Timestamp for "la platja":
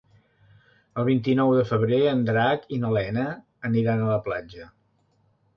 4.17-4.71